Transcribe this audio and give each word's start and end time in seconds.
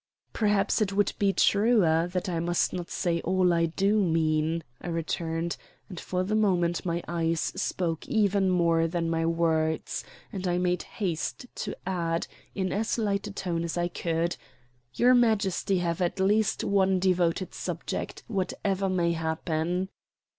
"Perhaps 0.33 0.81
it 0.81 0.93
would 0.93 1.13
be 1.19 1.31
truer 1.31 2.07
that 2.11 2.27
I 2.27 2.39
must 2.39 2.73
not 2.73 2.89
say 2.89 3.21
all 3.21 3.53
I 3.53 3.67
do 3.67 4.01
mean," 4.03 4.63
I 4.81 4.87
returned, 4.87 5.57
and 5.89 5.99
for 5.99 6.23
the 6.23 6.33
moment 6.33 6.83
my 6.83 7.03
eyes 7.07 7.39
spoke 7.39 8.07
even 8.07 8.49
more 8.49 8.87
than 8.87 9.11
my 9.11 9.27
words; 9.27 10.03
and 10.33 10.47
I 10.47 10.57
made 10.57 10.81
haste 10.81 11.45
to 11.53 11.77
add, 11.85 12.25
in 12.55 12.71
as 12.71 12.97
light 12.97 13.27
a 13.27 13.31
tone 13.31 13.63
as 13.63 13.77
I 13.77 13.89
could: 13.89 14.37
"Your 14.95 15.13
Majesty 15.13 15.75
will 15.75 15.81
have 15.81 16.01
at 16.01 16.19
least 16.19 16.63
one 16.63 16.97
devoted 16.99 17.53
subject, 17.53 18.23
whatever 18.27 18.89
may 18.89 19.11
happen." 19.11 19.89